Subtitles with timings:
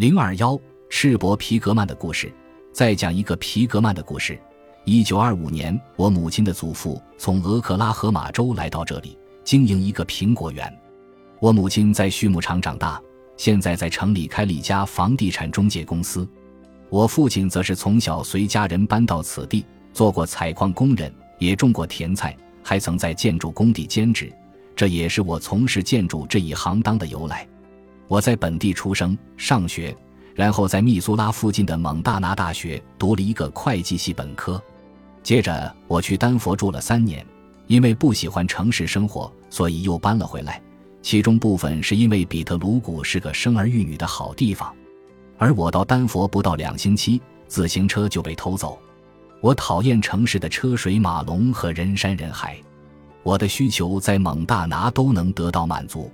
[0.00, 0.58] 零二幺，
[0.88, 2.32] 赤膊皮格曼的故事。
[2.72, 4.40] 再讲一个皮格曼的故事。
[4.86, 10.74] 一九二五年，我母亲的祖父从俄克拉荷马州来到这里，经营一个苹果园。
[11.38, 12.98] 我母亲在畜牧场长大，
[13.36, 16.26] 现在在城里开了一家房地产中介公司。
[16.88, 24.32] 我父亲则是从小随家人搬到此地，做过采矿工人，也种过甜菜，还曾在建筑工地兼职。
[24.74, 27.46] 这也是我从事建筑这一行当的由来。
[28.10, 29.96] 我在本地出生、上学，
[30.34, 34.60] 然后在密苏拉附近的蒙大拿大学读了一个会计系本科。
[35.22, 37.24] 接着我去丹佛住了三年，
[37.68, 40.60] 因为不喜欢城市生活，所以又搬了回来。
[41.00, 44.74] 其中部分是因为比特鲁谷是个生儿育女的好地方。
[45.38, 48.76] 而我到丹佛不到两星期，自行车就被偷走。
[49.40, 52.58] 我讨厌城市的车水马龙和人山人海，
[53.22, 56.10] 我的需求在蒙大拿都能得到满足。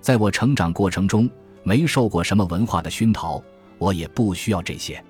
[0.00, 1.28] 在我成长过程中，
[1.62, 3.42] 没受过什么文化的熏陶，
[3.78, 5.02] 我也不需要这些。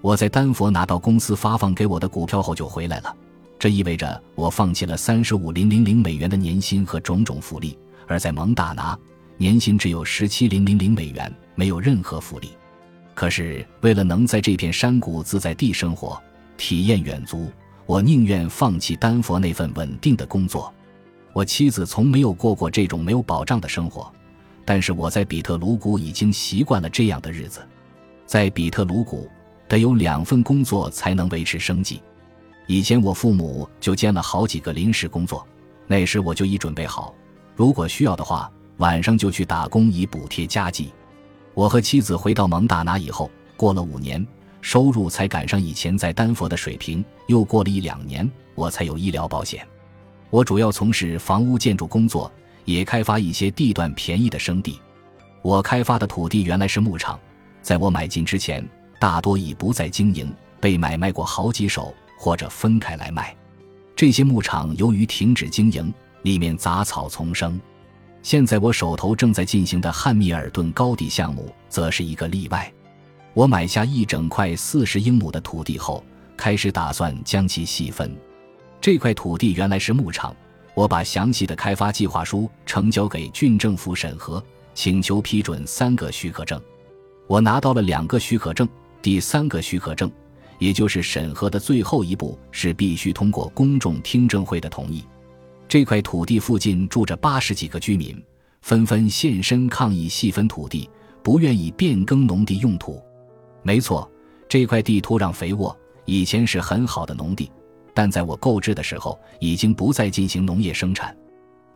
[0.00, 3.14] 我在丹佛拿到公司发放给我的股票后就回来了，
[3.58, 7.76] 这意味着我放弃了三十五零零零美元的年薪和种种福利。
[8.06, 8.96] 而在蒙大拿，
[9.36, 12.50] 年薪只有十七零零零美元，没有任何福利。
[13.14, 16.16] 可是为了能在这片山谷自在地生活，
[16.56, 17.50] 体验远足，
[17.84, 20.72] 我宁愿放弃丹佛那份稳定的工作。
[21.32, 24.10] 我妻子从没有过过这种没有保障的生活。
[24.68, 27.66] 但是我在比特鲁谷已经习惯了这样的日子，
[28.26, 29.26] 在比特鲁谷
[29.66, 32.02] 得有两份工作才能维持生计。
[32.66, 35.48] 以前我父母就兼了好几个临时工作，
[35.86, 37.14] 那时我就已准备好，
[37.56, 40.92] 如果需要的话，晚上就去打工以补贴家计。
[41.54, 44.22] 我和妻子回到蒙大拿以后，过了五年，
[44.60, 47.02] 收入才赶上以前在丹佛的水平。
[47.26, 49.66] 又过了一两年，我才有医疗保险。
[50.28, 52.30] 我主要从事房屋建筑工作。
[52.68, 54.78] 也开发一些地段便宜的生地。
[55.40, 57.18] 我开发的土地原来是牧场，
[57.62, 58.62] 在我买进之前，
[59.00, 60.30] 大多已不再经营，
[60.60, 63.34] 被买卖过好几手，或者分开来卖。
[63.96, 65.92] 这些牧场由于停止经营，
[66.22, 67.58] 里面杂草丛生。
[68.22, 72.70] 现在我手头正在进行的汉密尔顿高地项目，则是一个例外。
[73.32, 76.04] 我买下一整块四十英亩的土地后，
[76.36, 78.14] 开始打算将其细分。
[78.78, 80.36] 这块土地原来是牧场。
[80.78, 84.40] 我把详细的开发计划书呈交给郡政府审核，
[84.74, 86.60] 请求批准三个许可证。
[87.26, 88.68] 我拿到了两个许可证，
[89.02, 90.08] 第三个许可证，
[90.60, 95.04] 也就是审核的最后一步，是必须通过公众听证会的同意。
[95.66, 98.16] 这块土地附近住着八十几个居民，
[98.62, 100.88] 纷纷现身抗议细分土地，
[101.24, 103.02] 不愿意变更农地用途。
[103.64, 104.08] 没错，
[104.48, 107.50] 这块地土壤肥沃，以前是很好的农地。
[107.98, 111.12] 但在我购置的时候，已经不再进行农业生产。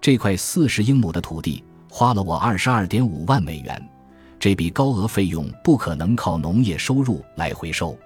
[0.00, 3.90] 这块四十英亩的土地花了我二十二点五万美元，
[4.38, 7.98] 这笔高额费用不可能靠农业收入来回收。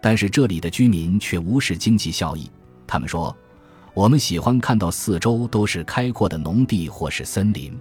[0.00, 2.50] 但是这里的居民却无视经济效益，
[2.84, 3.32] 他们说
[3.94, 7.78] ：“我们喜欢看到四周都是开阔的农地或是森林。”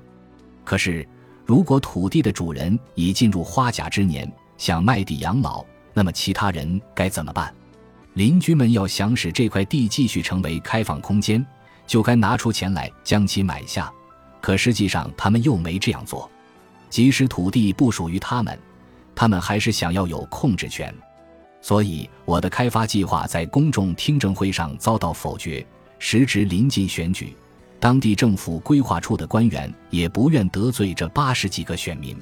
[0.63, 1.03] 可是，
[1.43, 7.51] 如果土地的主人已进入花甲之年，想卖地养老，那么其他人该怎么办？
[8.13, 11.45] 邻居们要想使这块地继续成为开放空间，
[11.87, 13.91] 就该拿出钱来将其买下。
[14.41, 16.29] 可实际上，他们又没这样做。
[16.89, 18.59] 即使土地不属于他们，
[19.15, 20.93] 他们还是想要有控制权。
[21.61, 25.65] 所以，我的开发计划在公众听证会上遭到否决。
[25.99, 27.35] 时值临近选举，
[27.79, 32.17] 当地政府规划处的官员也不愿得罪这八十几个选民。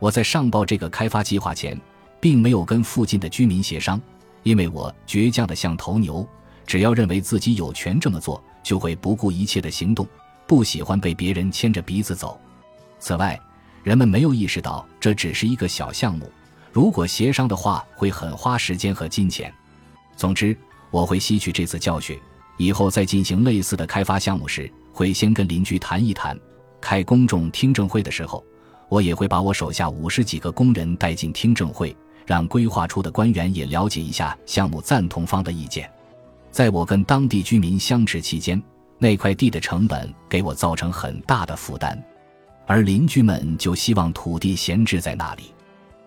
[0.00, 1.80] 我在上报这个开发计划前，
[2.20, 3.98] 并没有跟附近的居民协商。
[4.44, 6.26] 因为我倔强的像头牛，
[6.64, 10.06] 只要认为自己有权这么做，就会不顾一切的行动，
[10.46, 12.40] 不喜欢被别人牵着鼻子走。
[13.00, 13.38] 此外，
[13.82, 16.30] 人们没有意识到这只是一个小项目，
[16.72, 19.52] 如果协商的话，会很花时间和金钱。
[20.16, 20.56] 总之，
[20.90, 22.18] 我会吸取这次教训，
[22.56, 26.38] 以后再进行类似的开发项目时，会先跟邻居谈一谈。
[26.80, 28.44] 开公众听证会的时候，
[28.90, 31.96] 我也会把我手下五十几个工人带进听证会。
[32.26, 35.90] 让规划处的官员也了解一下项目赞同方的意见。
[36.50, 38.62] 在我跟当地居民相持期间，
[38.98, 42.00] 那块地的成本给我造成很大的负担，
[42.66, 45.52] 而邻居们就希望土地闲置在那里。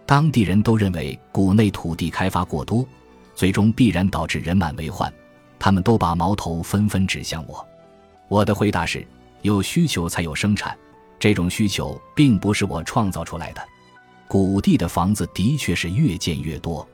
[0.06, 2.88] 当地人都认为谷内土地开发过多，
[3.36, 5.14] 最终必然导致人满为患。
[5.60, 7.68] 他们都把矛头纷纷指向我。
[8.30, 9.06] 我的回答是：
[9.42, 10.78] 有需求才有生产，
[11.20, 13.62] 这种需求并不是我创造出来的。
[14.28, 16.88] 谷地的房子的确是越建越多，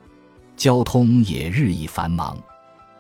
[0.56, 2.38] 交通也日益繁忙。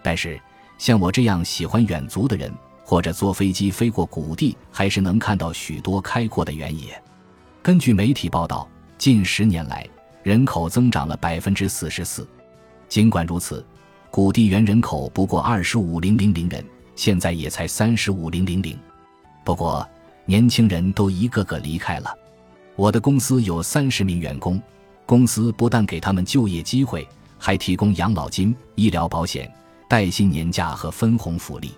[0.02, 0.40] 但是，
[0.78, 2.52] 像我这样喜欢远足的人，
[2.84, 7.02] 或者坐飞机飞过谷地，还是能看到许多开阔的原野。
[7.62, 9.88] 根据媒体报道，近十年来，
[10.24, 12.28] 人口增长了百分之四十四。
[12.90, 13.64] 尽管如此，
[14.10, 16.66] 古地原人口不过二十五零零零人，
[16.96, 18.78] 现在也才三十五零零零。
[19.46, 19.88] 不过，
[20.26, 22.14] 年轻人都一个个离开了。
[22.76, 24.62] 我的公司有三十名员工，
[25.06, 29.52] 公司不但给他们就业机会，还提供养老金、医疗保险、
[29.88, 31.72] 带薪年假和分红福利。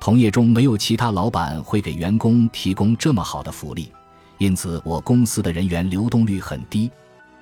[0.00, 3.92] 同业中没有其他老板会给员工提供这么好的福利，
[4.38, 6.90] 因此我公司的人员流动率很低。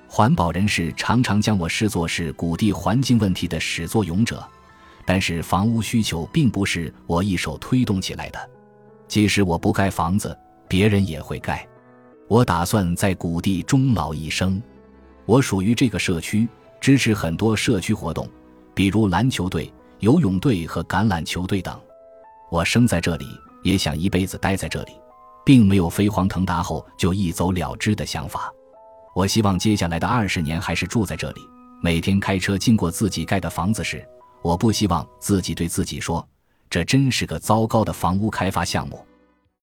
[0.06, 4.46] 环保人士常常将我视作是谷地环境问题的始作俑者，
[5.06, 8.50] 但是房屋需求并不是我一手推动起来的。
[9.08, 10.36] 即使我不盖房子，
[10.68, 11.66] 别人也会盖。
[12.28, 14.62] 我打算在谷地终老一生。
[15.26, 16.48] 我属于这个社区，
[16.80, 18.28] 支持很多社区活动，
[18.74, 21.78] 比如篮球队、游泳队和橄榄球队等。
[22.50, 23.26] 我生在这里，
[23.62, 24.92] 也想一辈子待在这里，
[25.44, 28.52] 并没有飞黄腾达后就一走了之的想法。
[29.14, 31.40] 我希望接下来的二十年还是住在这里。
[31.82, 34.06] 每天开车经过自己盖的房子时，
[34.42, 36.26] 我不希望自己对自己说
[36.70, 39.04] ：“这真是个糟糕的房屋开发项目。”